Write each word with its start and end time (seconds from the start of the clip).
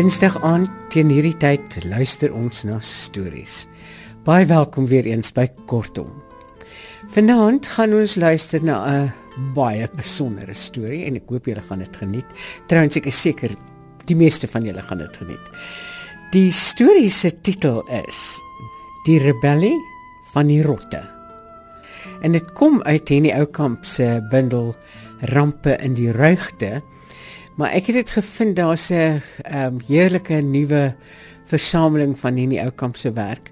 Dinsdag 0.00 0.36
aand 0.40 0.70
teen 0.88 1.10
hierdie 1.12 1.34
tyd 1.36 1.74
luister 1.84 2.30
ons 2.32 2.62
na 2.64 2.78
stories. 2.80 3.66
Baie 4.20 4.44
welkom 4.46 4.84
weer 4.84 5.06
eens 5.08 5.30
by 5.32 5.46
Kortom. 5.66 6.10
Vanaand 7.08 7.64
gaan 7.72 7.94
ons 7.96 8.18
luister 8.20 8.60
na 8.64 8.84
'n 8.84 9.12
baie 9.54 9.88
besondere 9.96 10.54
storie 10.54 11.04
en 11.04 11.16
ek 11.16 11.30
hoop 11.30 11.46
julle 11.46 11.60
gaan 11.60 11.78
dit 11.78 11.96
geniet. 11.96 12.26
Trouwens 12.66 12.96
ek 12.96 13.06
is 13.06 13.20
seker 13.20 13.50
die 14.04 14.16
meeste 14.16 14.48
van 14.48 14.62
julle 14.62 14.82
gaan 14.82 14.98
dit 14.98 15.16
geniet. 15.16 15.46
Die 16.32 16.52
storie 16.52 17.10
se 17.10 17.40
titel 17.40 17.82
is 17.88 18.40
Die 19.06 19.18
rebellie 19.18 19.80
van 20.32 20.46
die 20.46 20.62
rotte. 20.62 21.02
En 22.22 22.32
dit 22.32 22.52
kom 22.52 22.82
uit 22.82 23.10
in 23.10 23.22
die 23.22 23.34
ou 23.34 23.46
kamp 23.46 23.84
se 23.84 24.20
bundel 24.30 24.76
Rampe 25.20 25.76
in 25.80 25.94
die 25.94 26.12
ruigte 26.12 26.82
Maar 27.60 27.74
ek 27.76 27.90
het 27.90 27.98
dit 27.98 28.10
gevind 28.10 28.56
daar's 28.56 28.88
'n 28.90 29.20
um, 29.52 29.80
heerlike 29.86 30.34
nuwe 30.34 30.94
versameling 31.44 32.18
van 32.18 32.34
hierdie 32.34 32.62
ou 32.62 32.70
kamp 32.70 32.96
se 32.96 33.12
werk 33.12 33.50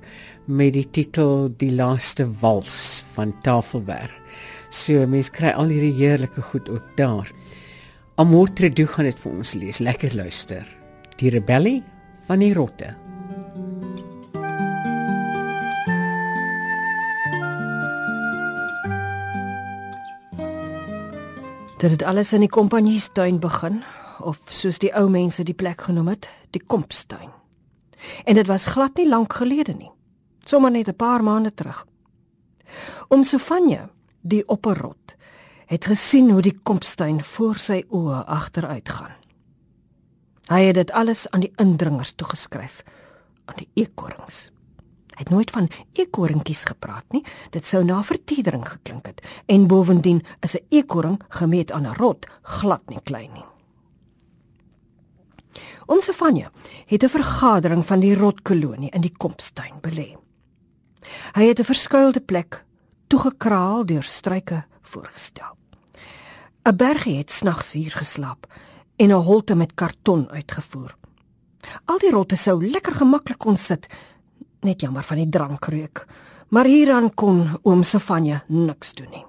met 0.49 0.73
die 0.73 0.87
titel 0.91 1.51
Die 1.61 1.73
laaste 1.77 2.25
wals 2.41 3.05
van 3.13 3.35
Tafelberg. 3.45 4.13
So 4.73 5.05
mense 5.07 5.33
kry 5.33 5.53
al 5.53 5.69
hierdie 5.73 5.95
heerlike 5.97 6.43
goed 6.51 6.69
ook 6.73 6.97
daar. 6.97 7.29
Amotre 8.17 8.71
doen 8.73 8.89
gaan 8.89 9.09
dit 9.09 9.21
vir 9.21 9.33
ons 9.33 9.53
lees. 9.55 9.81
Lekker 9.85 10.17
luister. 10.17 10.65
Die 11.21 11.31
rebellie 11.31 11.83
van 12.27 12.41
die 12.41 12.55
rotte. 12.57 12.95
Dit 21.79 21.91
het 21.91 22.03
alles 22.03 22.33
in 22.33 22.43
die 22.43 22.51
kompanjiestuin 22.51 23.39
begin 23.39 23.83
of 24.19 24.41
soos 24.51 24.81
die 24.83 24.91
ou 24.99 25.07
mense 25.13 25.45
die 25.47 25.55
plek 25.55 25.87
genoem 25.87 26.11
het, 26.17 26.27
die 26.51 26.65
kompstuin. 26.65 27.31
En 28.25 28.35
dit 28.35 28.47
was 28.51 28.67
glad 28.67 28.97
nie 28.99 29.09
lank 29.09 29.33
gelede 29.39 29.77
nie. 29.77 29.93
Sommige 30.49 30.73
net 30.73 30.89
'n 30.89 30.97
paar 30.97 31.23
maande 31.23 31.55
terug. 31.55 31.87
Om 33.09 33.23
Sofanje, 33.23 33.89
die 34.21 34.49
opperrot, 34.49 35.15
het 35.67 35.85
gesien 35.85 36.31
hoe 36.31 36.43
die 36.43 36.61
kompstuin 36.63 37.25
voor 37.25 37.59
sy 37.59 37.85
oë 37.89 38.25
agteruit 38.25 38.89
gaan. 38.89 39.13
Hy 40.49 40.61
het 40.61 40.75
dit 40.75 40.91
alles 40.91 41.31
aan 41.31 41.41
die 41.41 41.53
indringers 41.57 42.13
toegeskryf, 42.13 42.83
aan 43.45 43.57
die 43.57 43.69
eekorings. 43.75 44.51
Hy 45.17 45.19
het 45.19 45.29
nooit 45.31 45.51
van 45.51 45.69
eekoringetjies 45.93 46.65
gepraat 46.65 47.05
nie. 47.13 47.25
Dit 47.51 47.67
sou 47.67 47.85
na 47.85 48.03
vertedering 48.03 48.69
geklink 48.69 49.07
het. 49.07 49.21
En 49.47 49.67
bovendien 49.67 50.25
is 50.41 50.55
'n 50.55 50.65
eekoring 50.69 51.21
gemeet 51.29 51.73
aan 51.73 51.87
'n 51.87 51.95
rot 51.95 52.27
glad 52.43 52.89
nie 52.89 53.03
klein 53.03 53.33
nie. 53.33 53.45
Ons 55.87 56.05
Sefanje 56.05 56.51
het 56.87 57.03
'n 57.03 57.09
vergadering 57.09 57.87
van 57.87 58.01
die 58.01 58.15
rotkolonie 58.15 58.91
in 58.91 59.01
die 59.01 59.17
Kompstuin 59.17 59.81
belê. 59.81 60.28
Hy 61.35 61.45
het 61.49 61.61
'n 61.61 61.65
verskuilde 61.65 62.21
plek 62.21 62.65
toegekraal 63.07 63.87
deur 63.87 64.03
struike 64.03 64.65
voorgestel. 64.83 65.57
'n 66.65 66.77
Bergie 66.77 67.19
het 67.19 67.31
snags 67.33 67.73
hier 67.73 67.91
geslaap 67.91 68.47
en 68.97 69.09
'n 69.11 69.25
holte 69.25 69.55
met 69.55 69.75
karton 69.75 70.29
uitgevoer. 70.31 70.97
Al 71.85 71.99
die 71.99 72.11
rotte 72.11 72.37
sou 72.37 72.71
lekker 72.71 72.95
gemaklik 72.95 73.39
kon 73.39 73.57
sit, 73.57 73.87
net 74.61 74.81
jammer 74.81 75.03
van 75.03 75.17
die 75.17 75.29
drankreuk, 75.29 76.07
maar 76.49 76.65
hieraan 76.65 77.15
kon 77.15 77.59
oom 77.63 77.83
Sefanje 77.83 78.43
niks 78.47 78.95
doen 78.95 79.11
nie. 79.11 79.25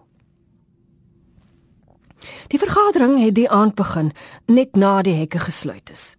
Die 2.47 2.59
vergadering 2.59 3.19
het 3.23 3.35
die 3.35 3.49
aand 3.49 3.75
begin 3.75 4.11
net 4.45 4.75
na 4.75 5.01
die 5.01 5.13
hekke 5.13 5.39
gesluit 5.39 5.89
is. 5.89 6.18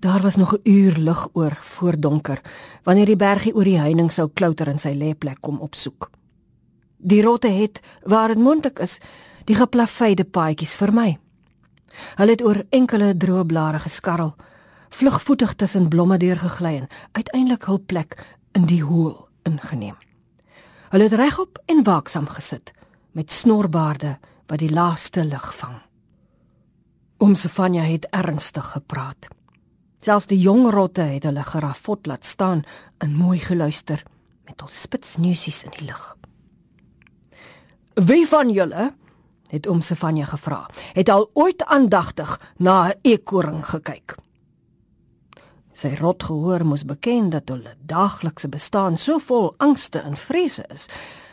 Daar 0.00 0.20
was 0.20 0.36
nog 0.36 0.52
'n 0.54 0.60
uur 0.62 0.96
lig 0.96 1.28
oor 1.32 1.58
voor 1.60 2.00
donker 2.00 2.40
wanneer 2.82 3.06
die 3.06 3.16
bergie 3.16 3.54
oor 3.54 3.64
die 3.64 3.78
heining 3.78 4.12
sou 4.12 4.30
klouter 4.34 4.68
in 4.68 4.78
sy 4.78 4.94
lêplek 4.94 5.40
kom 5.40 5.58
opsoek. 5.58 6.10
Die 6.96 7.22
rotte 7.22 7.48
het, 7.48 7.80
waar 8.02 8.28
dit 8.28 8.38
moontlik 8.38 8.78
is, 8.78 8.98
die 9.44 9.54
geplaveide 9.54 10.24
paadjies 10.24 10.74
vermy. 10.74 11.18
Hulle 12.14 12.30
het 12.30 12.42
oor 12.42 12.64
enkele 12.68 13.16
droë 13.16 13.44
blare 13.44 13.78
geskarrel, 13.78 14.34
vlugvoetig 14.88 15.54
tussen 15.54 15.88
blomme 15.88 16.16
deurgegly 16.16 16.76
en 16.76 16.88
uiteindelik 17.12 17.62
hul 17.62 17.82
plek 17.86 18.36
in 18.52 18.66
die 18.66 18.82
hoel 18.82 19.28
ingeneem. 19.42 19.96
Hulle 20.88 21.02
het 21.02 21.12
regop 21.12 21.58
en 21.66 21.84
waaksaam 21.84 22.28
gesit 22.28 22.72
met 23.10 23.32
snorbaarde 23.32 24.18
wat 24.46 24.58
die 24.58 24.70
laaste 24.70 25.24
lig 25.24 25.54
vang. 25.54 25.78
Oom 27.16 27.34
Sefania 27.34 27.82
het 27.82 28.06
ernstig 28.10 28.70
gepraat. 28.70 29.28
Selfs 30.00 30.30
die 30.30 30.38
jong 30.40 30.64
rotte 30.72 31.04
het 31.04 31.26
hulle 31.28 31.42
gerafot 31.44 32.06
laat 32.08 32.24
staan 32.24 32.62
en 33.04 33.12
mooi 33.12 33.38
geluister 33.38 34.00
met 34.48 34.62
hul 34.64 34.72
spitsneusies 34.72 35.64
in 35.68 35.74
die 35.76 35.90
lug. 35.90 36.16
Wie 38.00 38.24
van 38.28 38.48
julle 38.48 38.94
het 39.50 39.66
oom 39.68 39.82
Sefania 39.82 40.24
gevra, 40.30 40.62
het 40.94 41.10
al 41.12 41.28
ooit 41.34 41.64
aandagtig 41.66 42.38
na 42.56 42.88
'n 42.88 42.98
eekoring 43.02 43.66
gekyk? 43.66 44.16
Sy 45.72 45.94
rot 46.00 46.22
gehoor 46.22 46.64
moes 46.64 46.84
bekend 46.84 47.32
dat 47.32 47.48
hulle 47.48 47.74
daaglikse 47.82 48.48
bestaan 48.48 48.96
so 48.96 49.18
vol 49.18 49.54
angste 49.58 49.98
en 49.98 50.16
vrese 50.16 50.64
is 50.68 50.88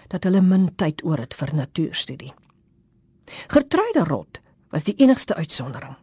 dat 0.07 0.23
hulle 0.23 0.41
min 0.41 0.75
tyd 0.75 1.03
oor 1.03 1.17
het 1.17 1.33
vir 1.33 1.53
natuurstudie. 1.53 2.33
Gertruide 3.47 4.03
rot 4.03 4.41
was 4.69 4.83
die 4.83 4.95
enigste 4.97 5.35
uitsondering. 5.35 5.95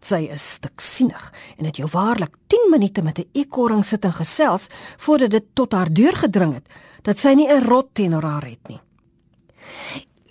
Sy 0.00 0.30
is 0.32 0.44
stiksienig 0.56 1.32
en 1.58 1.68
het 1.68 1.76
jou 1.76 1.88
waarlik 1.92 2.34
10 2.48 2.70
minute 2.70 3.02
met 3.02 3.18
'n 3.18 3.28
eekoring 3.32 3.84
sit 3.84 4.04
en 4.04 4.12
gesels 4.12 4.68
voordat 4.96 5.30
dit 5.30 5.44
tot 5.54 5.72
haar 5.72 5.92
deur 5.92 6.16
gedring 6.16 6.54
het 6.54 6.66
dat 7.02 7.18
sy 7.18 7.34
nie 7.34 7.48
'n 7.48 7.64
rot 7.64 7.94
teenoor 7.94 8.22
haar 8.22 8.44
het 8.44 8.68
nie. 8.68 8.80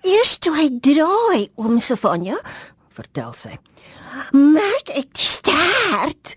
Eers 0.04 0.38
toe 0.38 0.56
hy 0.56 0.80
draai 0.80 1.50
om 1.56 1.80
Sofia, 1.80 2.40
vertel 2.90 3.34
sy. 3.34 3.58
Merk 4.32 4.90
ek 4.90 5.14
die 5.14 5.28
staart. 5.28 6.36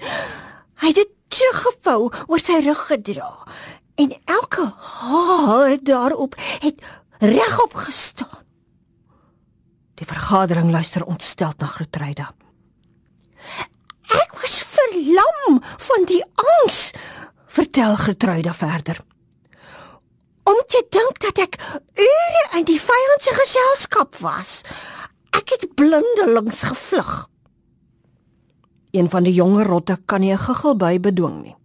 Hy 0.82 0.86
het 0.86 0.94
dit 0.94 1.12
teruggevou 1.28 2.10
oor 2.26 2.42
sy 2.42 2.60
rug 2.64 2.86
gedra 2.86 3.46
en 3.94 4.12
elke 4.24 4.72
haar 4.78 5.78
daarop 5.82 6.34
het 6.60 6.82
regop 7.18 7.74
gestaan. 7.74 8.40
Die 9.94 10.06
vergadering 10.06 10.70
luister 10.70 11.04
ontstel 11.06 11.52
na 11.58 11.66
Gertruida. 11.66 12.32
Ek 14.20 14.34
was 14.40 14.60
verlam 14.62 15.60
van 15.62 16.04
die 16.08 16.22
angs, 16.34 16.90
vertel 17.46 17.96
Gertruida 17.96 18.52
verder. 18.52 19.00
Om 20.42 20.62
te 20.66 20.82
dink 20.90 21.20
dat 21.22 21.38
ek 21.38 21.58
ure 21.96 22.44
in 22.58 22.64
die 22.66 22.80
vyand 22.80 23.22
se 23.22 23.34
geselskap 23.36 24.16
was. 24.24 24.62
Ek 25.32 25.54
het 25.54 25.68
blindelings 25.78 26.62
gevlug. 26.66 27.12
Een 28.92 29.08
van 29.08 29.24
die 29.24 29.32
jonger 29.32 29.66
rotte 29.66 29.96
kan 30.04 30.20
nie 30.20 30.32
'n 30.32 30.38
giggel 30.38 30.76
by 30.76 31.00
bedwing 31.00 31.42
nie. 31.42 31.56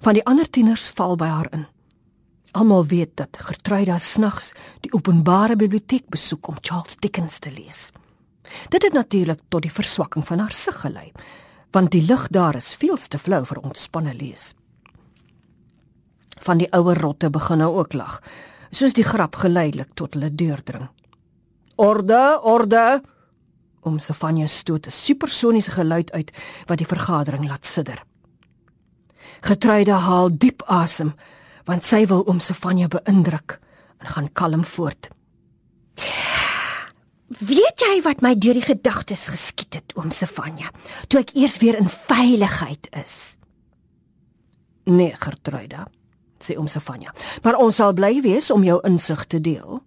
Van 0.00 0.14
die 0.14 0.24
ander 0.24 0.50
tieners 0.50 0.88
val 0.88 1.16
by 1.16 1.26
haar 1.26 1.52
in. 1.52 1.66
Almal 2.52 2.86
weet 2.86 3.16
dat 3.16 3.36
Gertruida 3.38 3.98
snags 3.98 4.52
die 4.80 4.92
openbare 4.92 5.56
biblioteek 5.56 6.08
besoek 6.08 6.48
om 6.48 6.56
Charles 6.60 6.96
Dickens 6.96 7.38
te 7.38 7.50
lees. 7.50 7.90
Dit 8.68 8.82
het 8.82 8.92
natuurlik 8.92 9.40
tot 9.48 9.62
die 9.62 9.72
verswakking 9.72 10.26
van 10.26 10.38
haar 10.38 10.52
sig 10.52 10.80
gelei, 10.80 11.12
want 11.72 11.92
die 11.92 12.02
lig 12.02 12.28
daar 12.28 12.56
is 12.56 12.72
veel 12.74 12.96
te 12.96 13.18
flou 13.18 13.44
vir 13.46 13.60
ontspanne 13.60 14.14
lees. 14.14 14.54
Van 16.38 16.58
die 16.58 16.68
ouer 16.72 16.98
rotte 17.00 17.30
begin 17.30 17.58
nou 17.58 17.74
ook 17.76 17.92
lag, 17.92 18.20
soos 18.70 18.94
die 18.94 19.04
grap 19.04 19.36
geleidelik 19.36 19.94
tot 19.94 20.14
hulle 20.14 20.30
deurdring. 20.34 20.88
Orde, 21.76 22.40
orde. 22.42 23.02
Om 23.80 23.98
Sefania 23.98 24.46
stoot 24.46 24.86
'n 24.86 24.90
supersoniese 24.90 25.70
geluid 25.70 26.12
uit 26.12 26.32
wat 26.66 26.78
die 26.78 26.86
vergadering 26.86 27.48
laat 27.48 27.66
sidder. 27.66 28.02
Getreide 29.40 29.92
haal 29.92 30.30
diep 30.30 30.62
asem, 30.66 31.14
want 31.64 31.84
sy 31.84 32.06
wil 32.06 32.20
om 32.20 32.40
Sefania 32.40 32.88
beïndruk 32.88 33.60
en 33.98 34.06
gaan 34.06 34.32
kalm 34.32 34.64
voort. 34.64 35.08
Weet 37.28 37.82
jy 37.84 37.98
wat 38.06 38.22
my 38.24 38.32
deur 38.40 38.56
die 38.56 38.64
gedagtes 38.64 39.26
geskiet 39.28 39.76
het, 39.76 39.92
oom 40.00 40.08
Sefania, 40.10 40.70
toe 41.12 41.20
ek 41.20 41.34
eers 41.36 41.58
weer 41.60 41.76
in 41.76 41.90
veiligheid 41.92 42.88
is? 42.96 43.36
Nee, 44.88 45.12
Gertruida, 45.12 45.84
sê 46.40 46.56
oom 46.56 46.68
Sefanja. 46.72 47.12
"Maar 47.42 47.60
ons 47.60 47.76
sal 47.76 47.92
bly 47.92 48.22
wees 48.22 48.50
om 48.50 48.64
jou 48.64 48.80
insig 48.84 49.26
te 49.26 49.40
deel." 49.40 49.82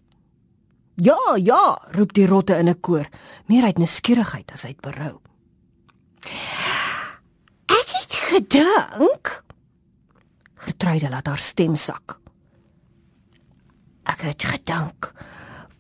"Ja, 0.96 1.18
ja," 1.36 1.82
roep 1.92 2.14
die 2.14 2.28
rotte 2.28 2.58
in 2.58 2.70
'n 2.70 2.80
koor, 2.80 3.10
meer 3.48 3.64
uit 3.64 3.78
nuuskierigheid 3.78 4.52
as 4.52 4.66
uit 4.66 4.82
berou. 4.82 5.20
Ek 7.66 7.88
het 7.88 8.14
gedink, 8.14 9.44
Gertruide 10.56 11.10
laat 11.10 11.28
haar 11.28 11.40
stem 11.40 11.76
sak. 11.76 12.20
ek 14.06 14.22
het 14.22 14.44
gedink, 14.44 15.14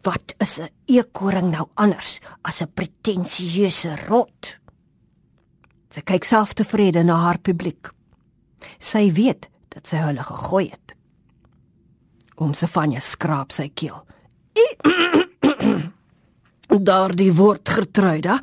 wat 0.03 0.33
is 0.39 0.59
'n 0.59 0.69
eekoring 0.85 1.51
nou 1.51 1.67
anders 1.75 2.19
as 2.41 2.61
'n 2.61 2.71
pretensieuse 2.73 3.95
rot? 4.07 4.59
Sy 5.89 6.01
kyk 6.01 6.23
selftevrede 6.23 7.03
na 7.03 7.15
haar 7.15 7.39
publiek. 7.39 7.91
Sy 8.79 9.11
weet 9.11 9.49
dat 9.69 9.87
sy 9.87 9.97
hulle 9.97 10.23
gegooi 10.23 10.69
het. 10.69 10.95
Oom 12.35 12.53
Sefanja 12.53 12.99
skraap 12.99 13.51
sy 13.51 13.71
keel. 13.73 14.05
Daardie 16.87 17.35
woord 17.35 17.69
Gertruida. 17.69 18.39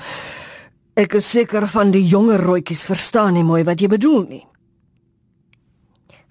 Ek 0.99 1.15
is 1.15 1.31
seker 1.31 1.67
van 1.71 1.91
die 1.91 2.07
jonger 2.07 2.43
rooitjies 2.43 2.87
verstaan 2.87 3.39
nie 3.39 3.47
mooi 3.47 3.63
wat 3.65 3.81
jy 3.81 3.89
bedoel 3.89 4.25
nie. 4.29 4.47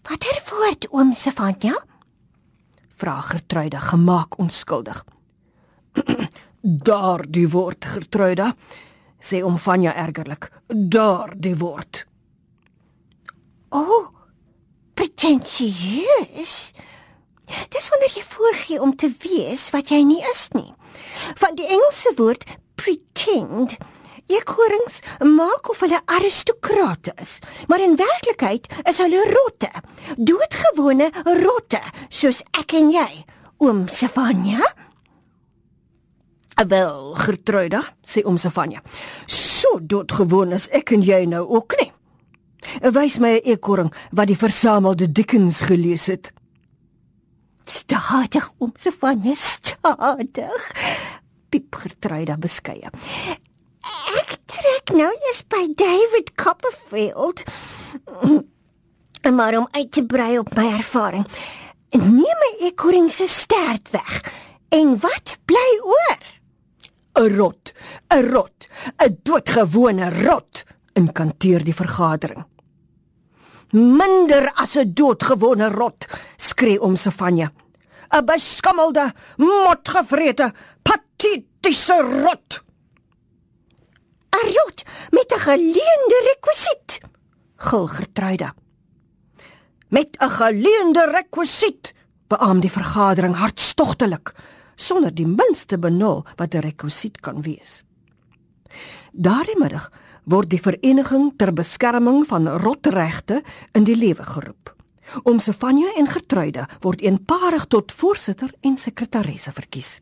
Watter 0.07 0.41
woord 0.51 0.87
oom 0.91 1.13
Sefanja? 1.13 1.73
Vra 2.97 3.21
Gertruida 3.21 3.79
gemaak 3.79 4.39
onskuldig. 4.39 5.05
Daardie 6.87 7.47
woord 7.51 7.85
Gertruida, 7.85 8.51
sê 9.19 9.41
oom 9.43 9.57
Vanja 9.61 9.93
ergerlik. 9.95 10.49
Daardie 10.67 11.55
woord. 11.57 12.03
O, 13.69 13.79
oh, 13.79 14.05
pretensieus. 14.95 16.57
Dis 17.47 17.89
wanneer 17.91 18.15
jy 18.15 18.23
voorgee 18.27 18.81
om 18.83 18.95
te 18.95 19.09
wees 19.23 19.69
wat 19.71 19.91
jy 19.93 20.01
nie 20.07 20.23
is 20.33 20.47
nie. 20.55 20.71
Van 21.39 21.55
die 21.55 21.67
Engelse 21.67 22.13
woord 22.17 22.43
pretend. 22.79 23.77
Eekorings 24.27 24.99
maak 25.23 25.69
of 25.71 25.79
hulle 25.85 26.01
aristokrate 26.17 27.13
is, 27.23 27.37
maar 27.71 27.79
in 27.79 27.95
werklikheid 27.95 28.67
is 28.89 28.99
hulle 28.99 29.21
rotte. 29.31 29.71
Doodgewone 30.19 31.07
rotte, 31.39 31.79
soos 32.09 32.41
ek 32.59 32.75
en 32.75 32.91
jy. 32.91 33.07
Oom 33.63 33.85
Savanja? 33.87 34.67
Wel, 36.65 37.13
Gertruida, 37.13 37.83
sê 38.01 38.23
oom 38.25 38.37
Sefanja. 38.41 38.81
So 39.29 39.77
doodgewoon 39.81 40.55
is 40.57 40.65
ek 40.73 40.95
en 40.95 41.03
jy 41.05 41.25
nou 41.29 41.43
ook 41.45 41.75
nie. 41.77 41.91
Wys 42.81 43.19
my 43.19 43.37
'n 43.37 43.45
eekoring 43.53 43.93
wat 44.11 44.27
die 44.27 44.37
versamelde 44.37 45.11
Dickens 45.11 45.61
gelees 45.61 46.07
het. 46.07 46.31
Stadig, 47.65 48.51
oom 48.57 48.71
Savanja, 48.75 49.33
stadig. 49.35 50.71
Piep 51.49 51.75
Gertruida 51.75 52.37
beskeie. 52.37 52.89
Ek 54.17 54.37
trek 54.45 54.95
nou 54.95 55.11
eers 55.13 55.43
by 55.47 55.67
David 55.75 56.35
Copperfield. 56.35 57.43
Maar 59.37 59.57
om 59.57 59.67
uit 59.71 59.91
te 59.91 60.05
brei 60.05 60.39
op 60.39 60.55
my 60.55 60.73
ervaring, 60.73 61.27
neem 61.91 62.37
my 62.43 62.51
eekoring 62.65 63.11
se 63.11 63.27
stert 63.27 63.89
weg. 63.91 64.23
En 64.69 64.99
wat 64.99 65.35
bly 65.45 65.79
oor? 65.83 66.17
'n 67.17 67.35
Rot, 67.37 67.73
'n 68.13 68.29
rot, 68.31 68.67
'n 69.01 69.17
doodgewone 69.23 70.09
rot, 70.23 70.63
inkanteer 70.93 71.63
die 71.63 71.73
vergadering. 71.73 72.45
Minder 73.73 74.51
as 74.55 74.77
'n 74.77 74.93
doodgewone 74.93 75.69
rot, 75.73 76.05
skree 76.37 76.79
oom 76.79 76.95
Sefanja. 76.95 77.51
'n 78.13 78.25
Beskammelde, 78.25 79.13
motgevrete, 79.37 80.53
patetiese 80.83 81.97
rot. 82.01 82.61
'n 84.31 84.47
Rot 84.53 84.83
met 85.11 85.33
'n 85.33 85.39
geleende 85.39 86.17
rekwisiet. 86.29 86.99
gil 87.57 87.87
Gertruida. 87.87 88.53
Met 89.89 90.17
'n 90.19 90.29
geleende 90.29 91.09
rekwisiet, 91.11 91.93
beamoen 92.27 92.59
die 92.59 92.71
vergadering 92.71 93.35
hartstogtelik, 93.35 94.33
sonder 94.77 95.13
die 95.13 95.27
minste 95.27 95.77
benul 95.77 96.23
wat 96.37 96.53
'n 96.55 96.61
rekwisiet 96.61 97.19
kan 97.19 97.41
wees. 97.41 97.83
Daardie 99.11 99.57
middag 99.57 99.91
word 100.23 100.49
die 100.49 100.61
vereniging 100.61 101.31
ter 101.37 101.53
beskerming 101.53 102.25
van 102.27 102.47
rotregte 102.47 103.41
in 103.73 103.83
die 103.83 103.95
lewe 103.95 104.23
geroep. 104.23 104.75
Oom 105.23 105.39
Sefanja 105.39 105.87
en 105.97 106.07
Gertruida 106.07 106.67
word 106.83 107.01
eenparig 107.01 107.65
tot 107.71 107.91
voorsitter 107.91 108.51
en 108.61 108.77
sekretaresse 108.77 109.51
verkies. 109.51 109.99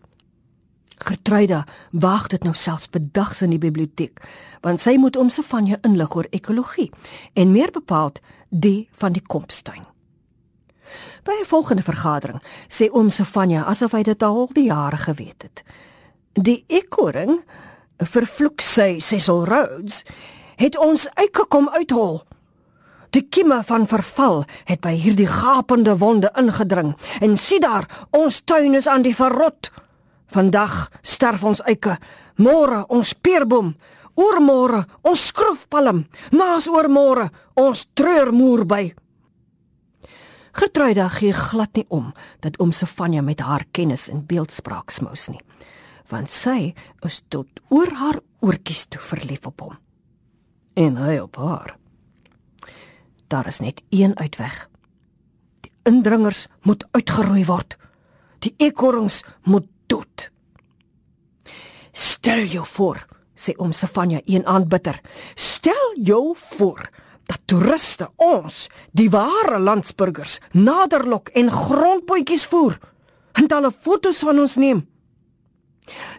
Gertruida 0.97 1.65
waag 1.91 2.27
dit 2.31 2.43
nou 2.43 2.55
selfs 2.55 2.89
bedags 2.89 3.41
in 3.41 3.51
die 3.53 3.61
biblioteek, 3.61 4.21
want 4.61 4.81
sy 4.81 4.95
moet 4.97 5.17
oom 5.19 5.29
Sefanja 5.29 5.77
inlig 5.83 6.15
oor 6.15 6.27
ekologie 6.31 6.89
en 7.33 7.51
meer 7.51 7.71
bepaald 7.71 8.21
die 8.49 8.87
van 8.91 9.13
die 9.13 9.23
kompstuin. 9.27 9.85
By 11.25 11.41
'n 11.41 11.45
volgende 11.45 11.81
vergadering 11.81 12.41
sê 12.67 12.89
oom 12.91 13.09
Sefanja 13.09 13.63
asof 13.63 13.91
hy 13.91 14.03
dit 14.03 14.23
al 14.23 14.49
die 14.53 14.65
jare 14.65 14.97
geweet 14.97 15.41
het. 15.41 15.63
Die 16.33 16.63
ekoring, 16.67 17.41
vervloek 17.97 18.61
sy 18.61 18.99
Cecil 18.99 19.45
Rhodes, 19.45 20.03
het 20.55 20.77
ons 20.77 21.07
uitgekom 21.13 21.69
uithol. 21.69 22.23
Die 23.09 23.27
kieme 23.29 23.63
van 23.63 23.87
verval 23.87 24.45
het 24.65 24.81
by 24.81 24.93
hierdie 24.93 25.27
gapende 25.27 25.97
wonde 25.97 26.29
ingedring 26.37 26.95
en 27.21 27.37
sien 27.37 27.61
daar, 27.61 27.89
ons 28.11 28.41
tuin 28.41 28.75
is 28.75 28.87
aan 28.87 29.01
die 29.01 29.15
verrot. 29.15 29.71
Vandag 30.27 30.91
sterf 31.01 31.43
ons 31.43 31.61
eike, 31.61 31.97
môre 32.35 32.85
ons 32.87 33.13
peerboom, 33.13 33.75
oormôre 34.13 34.85
ons 35.01 35.27
skroefpalm, 35.27 36.05
naas 36.31 36.67
oormôre 36.67 37.29
ons 37.55 37.87
treurmoer 37.93 38.65
by. 38.65 38.93
Gertruida 40.55 41.09
gee 41.11 41.33
glad 41.35 41.75
nie 41.75 41.83
om 41.91 42.13
dat 42.39 42.55
oom 42.63 42.71
Sefanja 42.71 43.21
met 43.21 43.41
haar 43.43 43.65
kennis 43.75 44.07
in 44.07 44.21
beeldspraak 44.23 44.93
smous 44.93 45.27
nie, 45.27 45.41
want 46.07 46.31
sy 46.31 46.71
is 47.03 47.17
tot 47.27 47.59
oor 47.67 47.91
haar 47.99 48.21
oortjies 48.39 48.85
toe 48.87 49.01
verlief 49.03 49.49
op 49.49 49.65
hom. 49.65 49.75
En 50.79 50.95
hy 50.99 51.17
op 51.19 51.35
haar. 51.35 51.75
Daar 53.27 53.47
is 53.51 53.59
net 53.59 53.81
een 53.89 54.15
uitweg. 54.15 54.55
Die 55.67 55.73
indringers 55.83 56.47
moet 56.63 56.87
uitgeroei 56.91 57.43
word. 57.45 57.75
Die 58.39 58.53
ekorings 58.57 59.23
moet 59.43 59.67
dood. 59.91 60.29
Stel 61.91 62.47
jou 62.47 62.63
voor, 62.77 63.03
sê 63.35 63.57
oom 63.59 63.75
Sefanja 63.75 64.21
een 64.23 64.47
aand 64.47 64.71
bitter. 64.71 65.01
Stel 65.35 65.99
jou 65.99 66.31
voor 66.55 66.87
dat 67.25 67.41
toeriste 67.49 68.09
ons, 68.21 68.65
die 68.91 69.09
ware 69.09 69.59
landsburgers, 69.59 70.39
naderlok 70.53 71.31
en 71.33 71.51
grondpotjies 71.51 72.45
voer 72.51 72.77
en 73.35 73.49
hulle 73.51 73.71
fotos 73.71 74.21
van 74.23 74.39
ons 74.39 74.55
neem. 74.55 74.85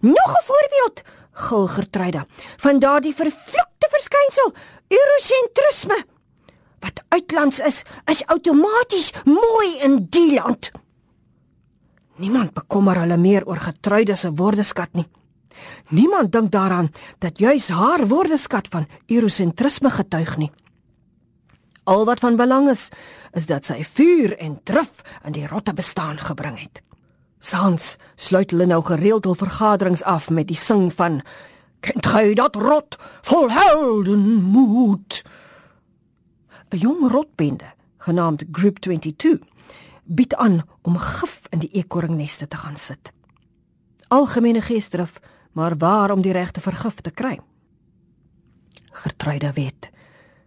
Nog 0.00 0.30
'n 0.32 0.46
voorbeeld, 0.50 1.02
gil 1.32 1.66
Gertruida, 1.66 2.26
van 2.56 2.78
daardie 2.78 3.14
vervloekte 3.14 3.88
verskynsel, 3.90 4.54
eurosentrisme. 4.88 6.04
Wat 6.80 7.04
uitlands 7.08 7.58
is, 7.58 7.82
is 8.04 8.26
outomaties 8.26 9.12
mooi 9.24 9.78
in 9.80 10.06
die 10.10 10.34
land. 10.34 10.70
Niemand 12.16 12.52
bekommer 12.52 12.96
hulle 12.96 13.16
meer 13.16 13.46
oor 13.46 13.56
Gertruide 13.56 14.14
se 14.14 14.30
woordeskat 14.32 14.92
nie. 14.92 15.08
Niemand 15.88 16.32
dink 16.32 16.50
daaraan 16.52 16.92
dat 17.18 17.38
juis 17.38 17.68
haar 17.68 18.06
woordeskat 18.06 18.68
van 18.68 18.86
eurosentrisme 19.06 19.90
getuig 19.90 20.36
nie. 20.36 20.50
Al 21.86 22.04
wat 22.04 22.18
van 22.18 22.36
belang 22.36 22.68
is, 22.70 22.88
is 23.32 23.46
dat 23.46 23.68
sy 23.68 23.84
vuur 23.86 24.32
en 24.42 24.58
drif 24.66 25.04
in 25.22 25.36
die 25.36 25.46
rotte 25.46 25.70
bestaan 25.74 26.18
gebring 26.18 26.58
het. 26.58 26.82
Sans 27.38 27.94
sluit 28.18 28.50
hulle 28.50 28.66
nou 28.66 28.80
gereeld 28.82 29.28
hul 29.28 29.38
vergaderings 29.38 30.02
af 30.02 30.26
met 30.30 30.48
die 30.50 30.58
sing 30.58 30.90
van 30.92 31.22
Kent 31.80 32.06
gij 32.06 32.34
dat 32.34 32.56
rot 32.56 32.96
vol 33.22 33.50
heldenmoed? 33.50 35.22
'n 36.68 36.76
Jong 36.76 37.10
rotbende, 37.10 37.70
genaamd 37.98 38.44
Group 38.52 38.78
22, 38.78 39.38
bied 40.04 40.34
aan 40.34 40.62
om 40.82 40.98
gif 40.98 41.42
in 41.50 41.58
die 41.58 41.70
eekoringneste 41.70 42.48
te 42.48 42.56
gaan 42.56 42.76
sit. 42.76 43.12
Algemene 44.08 44.60
geesdrif, 44.60 45.20
maar 45.52 45.76
waar 45.76 46.10
om 46.10 46.20
die 46.22 46.32
regte 46.32 46.60
vergif 46.60 46.94
te 46.94 47.10
kry? 47.10 47.40
Gertruida 48.90 49.52
weet 49.52 49.94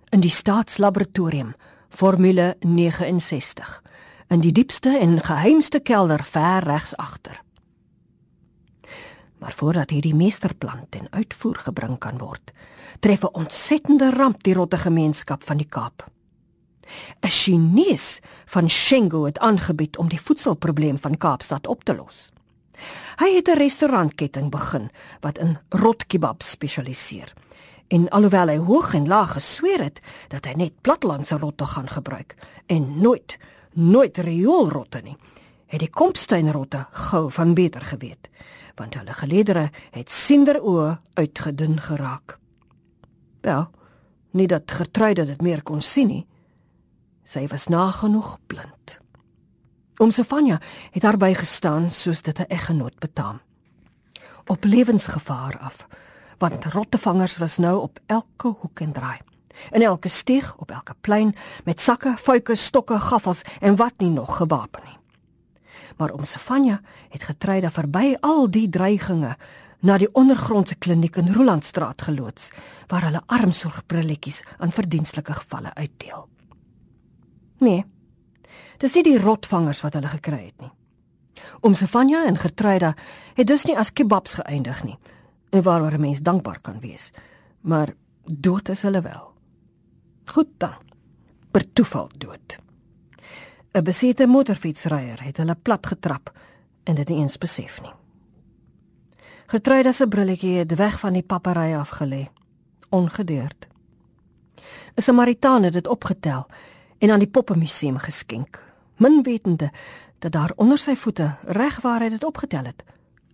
in 0.10 0.22
die 0.22 0.34
staatslaboratorium 0.34 1.54
formule 1.90 2.56
69 2.60 3.82
in 4.30 4.42
die 4.42 4.52
diepste 4.52 4.98
en 4.98 5.20
geheimste 5.22 5.80
kelder 5.80 6.24
ver 6.24 6.64
regs 6.64 6.96
agter 6.98 7.42
maar 9.40 9.54
voordat 9.56 9.90
hierdie 9.90 10.16
meesterplan 10.16 10.86
ten 10.90 11.08
uitvoer 11.12 11.62
gebring 11.70 11.98
kan 11.98 12.18
word 12.18 12.54
tref 13.00 13.24
'n 13.24 13.34
ontsettende 13.34 14.12
ramp 14.12 14.44
die 14.44 14.54
rotte 14.54 14.78
gemeenskap 14.78 15.44
van 15.44 15.58
die 15.58 15.70
Kaap 15.70 16.10
'n 17.22 17.28
Chinees 17.28 18.20
van 18.46 18.70
Shengo 18.70 19.26
het 19.26 19.40
aangebied 19.40 19.98
om 19.98 20.10
die 20.10 20.22
voedselprobleem 20.22 20.98
van 20.98 21.18
Kaapstad 21.18 21.68
op 21.68 21.84
te 21.84 21.96
los. 21.96 22.32
Hy 23.18 23.36
het 23.36 23.48
'n 23.48 23.58
restaurantketting 23.58 24.50
begin 24.50 24.90
wat 25.20 25.38
in 25.38 25.58
rotkebab 25.70 26.42
spesialiseer. 26.42 27.34
En 27.90 28.10
alhoewel 28.10 28.48
hy 28.48 28.58
hoog 28.58 28.94
en 28.94 29.08
laag 29.08 29.32
gesweer 29.38 29.82
het 29.82 30.02
dat 30.30 30.46
hy 30.46 30.54
net 30.54 30.82
platlandse 30.82 31.38
rotte 31.38 31.66
gaan 31.66 31.90
gebruik 31.90 32.36
en 32.68 33.00
nooit 33.02 33.38
nooit 33.74 34.18
rioolrotte 34.18 35.02
nie, 35.04 35.16
het 35.70 35.80
die 35.80 35.90
kompsteinrotte 35.90 36.86
gou 37.10 37.30
van 37.32 37.54
beter 37.54 37.82
geweet, 37.82 38.30
want 38.76 38.96
hulle 38.98 39.14
geleedere 39.14 39.70
het 39.94 40.12
siender 40.12 40.60
oë 40.62 40.98
uitgedun 41.14 41.78
geraak. 41.82 42.38
Wel, 43.46 43.68
nie 44.32 44.48
dat 44.48 44.72
Gertruide 44.72 45.26
dit 45.26 45.42
meer 45.42 45.64
kon 45.64 45.82
sien 45.82 46.08
nie. 46.08 46.26
Sy 47.30 47.46
was 47.48 47.68
nagenoeg 47.70 48.38
blind. 48.48 48.98
Om 50.00 50.12
Sefania 50.12 50.60
het 50.92 51.04
haar 51.04 51.18
bygestaan 51.18 51.92
soos 51.92 52.22
dit 52.22 52.40
'n 52.40 52.50
eggenoot 52.50 53.00
betaam. 53.00 53.42
Op 54.46 54.64
lewensgevaar 54.64 55.58
af, 55.60 55.88
want 56.40 56.66
rottevangers 56.66 57.38
was 57.38 57.58
nou 57.58 57.78
op 57.82 58.00
elke 58.06 58.48
hoek 58.48 58.80
en 58.80 58.92
draai. 58.92 59.18
In 59.72 59.82
elke 59.82 60.08
steeg, 60.08 60.56
op 60.58 60.72
elke 60.72 60.96
plein, 61.02 61.36
met 61.64 61.82
sakke, 61.82 62.14
vuike, 62.18 62.56
stokke, 62.56 63.00
gaffels 63.00 63.42
en 63.60 63.76
wat 63.76 63.94
nie 63.98 64.10
nog 64.10 64.38
gewapen 64.38 64.82
nie. 64.86 64.98
Maar 65.98 66.12
om 66.12 66.24
Sefania 66.24 66.82
het 67.10 67.24
getreide 67.24 67.70
verby 67.70 68.16
al 68.22 68.48
die 68.52 68.70
dreiginge 68.70 69.36
na 69.80 69.98
die 69.98 70.10
ondergrondse 70.16 70.76
kliniek 70.76 71.20
in 71.20 71.34
Rolandstraat 71.34 72.02
geloods 72.08 72.50
waar 72.88 73.04
hulle 73.08 73.22
armsorgbrilletjies 73.26 74.44
aan 74.58 74.72
verdienstelike 74.72 75.34
gevalle 75.34 75.74
uitdeel. 75.74 76.28
Nee. 77.60 77.86
Dis 78.80 78.96
nie 78.96 79.04
die 79.04 79.20
rotvangers 79.20 79.82
wat 79.84 79.94
hulle 80.00 80.08
gekry 80.08 80.46
het 80.46 80.62
nie. 80.64 80.72
Om 81.60 81.76
Sefania 81.76 82.26
en 82.26 82.38
Gertruida 82.40 82.94
het 83.36 83.48
dus 83.48 83.66
nie 83.68 83.78
as 83.78 83.92
kebabs 83.94 84.40
geëindig 84.40 84.84
nie. 84.84 84.98
En 85.50 85.62
waaroor 85.62 85.92
'n 85.92 86.02
mens 86.02 86.22
dankbaar 86.22 86.62
kan 86.62 86.80
wees. 86.80 87.12
Maar 87.62 87.94
dood 88.24 88.70
is 88.70 88.82
hulle 88.82 89.02
wel. 89.02 89.34
Goed 90.26 90.50
dan. 90.58 90.78
Per 91.52 91.74
toeval 91.74 92.10
dood. 92.18 92.60
'n 93.74 93.84
Besete 93.84 94.28
motorfietsryer 94.28 95.24
het 95.24 95.38
hulle 95.38 95.56
plat 95.56 95.88
getrap 95.88 96.32
en 96.84 96.96
dit 96.96 97.10
nie 97.10 97.22
eens 97.22 97.38
besef 97.38 97.82
nie. 97.82 97.94
Getruida 99.50 99.92
se 99.92 100.08
brilletjie 100.08 100.58
het 100.58 100.76
weg 100.76 101.00
van 101.00 101.14
die 101.14 101.24
papery 101.24 101.74
afgelê, 101.74 102.28
ongedeerd. 102.90 103.68
'n 104.96 105.02
Samaritaan 105.02 105.64
het 105.64 105.74
dit 105.74 105.88
opgetel 105.88 106.48
en 106.98 107.12
aan 107.12 107.20
die 107.20 107.30
poppemuseum 107.30 107.98
geskenk, 107.98 108.62
min 108.98 109.24
wetende 109.24 109.72
dat 110.20 110.32
daar 110.32 110.52
onder 110.56 110.78
sy 110.78 110.96
voete, 110.96 111.36
reg 111.44 111.82
waar 111.82 112.02
hy 112.02 112.10
dit 112.10 112.24
opgetel 112.24 112.66
het, 112.66 112.84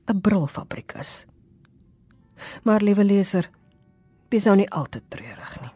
'n 0.06 0.22
brilfabriek 0.22 0.94
is. 0.94 1.26
Maar 2.64 2.82
liewe 2.82 3.04
leser, 3.04 3.50
wees 4.30 4.46
nou 4.46 4.56
nie 4.56 4.70
altyd 4.70 5.04
treurig 5.10 5.58
nie. 5.62 5.72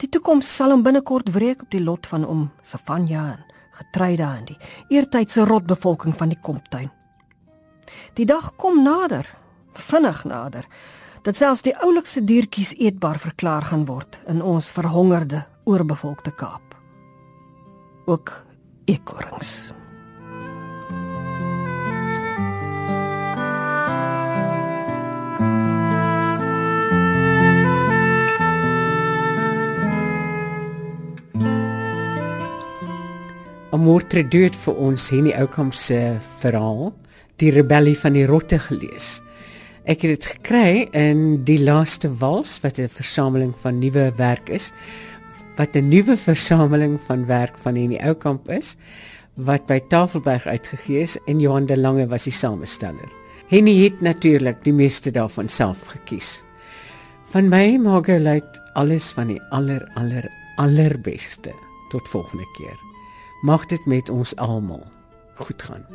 Die 0.00 0.08
toekoms 0.08 0.48
sal 0.56 0.72
hom 0.74 0.82
binnekort 0.82 1.30
wreek 1.34 1.62
op 1.62 1.70
die 1.70 1.82
lot 1.82 2.06
van 2.06 2.24
om 2.26 2.50
Safanya 2.62 3.24
en 3.36 3.44
Getruida 3.76 4.30
en 4.38 4.46
die 4.48 4.58
eertydse 4.96 5.44
rotbevolking 5.44 6.16
van 6.16 6.32
die 6.32 6.40
Komptuin. 6.42 6.90
Die 8.16 8.26
dag 8.26 8.54
kom 8.56 8.82
nader, 8.82 9.28
vinnig 9.74 10.24
nader, 10.24 10.66
dat 11.22 11.36
selfs 11.36 11.64
die 11.66 11.76
oulikste 11.84 12.22
diertjies 12.24 12.72
eetbaar 12.78 13.18
verklaar 13.18 13.66
gaan 13.68 13.84
word 13.86 14.20
in 14.30 14.42
ons 14.42 14.70
verhongerde, 14.72 15.44
oorbevolkte 15.64 16.32
Kaap. 16.32 16.76
Ook 18.06 18.32
ekorings. 18.86 19.72
Amortre 33.76 34.22
dood 34.24 34.54
vir 34.56 34.78
ons 34.80 35.06
Henny 35.12 35.34
Oukamp 35.36 35.74
se 35.76 35.96
verhaal 36.40 36.94
die 37.42 37.50
rebellie 37.52 37.96
van 38.00 38.14
die 38.16 38.24
rotte 38.24 38.56
gelees. 38.56 39.18
Ek 39.84 40.00
het 40.06 40.14
dit 40.14 40.28
gekry 40.30 40.86
in 40.96 41.42
die 41.44 41.58
laaste 41.60 42.08
wals 42.22 42.54
wat 42.64 42.80
'n 42.80 42.88
versameling 42.88 43.52
van 43.60 43.78
nuwe 43.78 44.12
werk 44.16 44.48
is 44.48 44.72
wat 45.58 45.76
'n 45.76 45.88
nuwe 45.88 46.16
versameling 46.16 46.96
van 47.00 47.26
werk 47.26 47.58
van 47.58 47.76
Henny 47.76 47.98
Oukamp 48.00 48.48
is 48.48 48.76
wat 49.34 49.66
by 49.66 49.78
Tafelberg 49.88 50.46
uitgegee 50.46 51.02
is 51.02 51.18
en 51.26 51.40
Johan 51.40 51.66
de 51.66 51.76
Lange 51.76 52.08
was 52.08 52.24
die 52.24 52.32
samesteller. 52.32 53.12
Henny 53.48 53.84
het 53.84 54.00
natuurlik 54.00 54.64
die 54.64 54.72
meeste 54.72 55.10
daarvan 55.10 55.48
self 55.48 55.86
gekies. 55.86 56.44
Van 57.24 57.48
my 57.48 57.76
Margolite 57.76 58.60
alles 58.74 59.12
van 59.12 59.26
die 59.26 59.42
aller 59.50 59.90
aller 59.94 60.30
allerbeste. 60.56 61.52
Tot 61.90 62.08
volgende 62.08 62.46
keer. 62.56 62.95
Mag 63.42 63.66
dit 63.66 63.86
met 63.86 64.08
ons 64.08 64.36
almal 64.36 64.86
goed 65.34 65.62
gaan. 65.62 65.86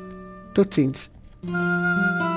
Totsiens. 0.53 1.09
thank 1.43 2.21
you 2.21 2.30